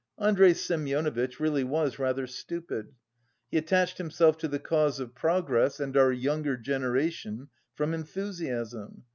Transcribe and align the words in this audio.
Andrey 0.17 0.55
Semyonovitch 0.55 1.39
really 1.39 1.63
was 1.63 1.99
rather 1.99 2.25
stupid; 2.25 2.95
he 3.51 3.59
attached 3.59 3.99
himself 3.99 4.35
to 4.39 4.47
the 4.47 4.57
cause 4.57 4.99
of 4.99 5.13
progress 5.13 5.79
and 5.79 5.95
"our 5.95 6.11
younger 6.11 6.57
generation" 6.57 7.49
from 7.75 7.93
enthusiasm. 7.93 9.03